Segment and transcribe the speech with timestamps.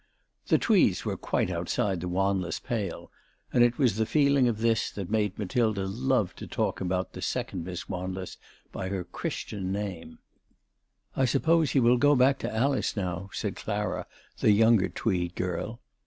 [0.47, 3.11] The Tweeds were quite outside the Wanless pale;
[3.53, 7.21] and it was the feeling of this that made Matilda love to talk about the
[7.21, 8.37] second Miss Wanless
[8.71, 10.17] by her Christian name.
[11.15, 11.45] ALICE DUGDALE.
[11.45, 14.07] 403" I suppose he will go back to Alice now," said Clara,.
[14.39, 15.79] the younger Tweed girl.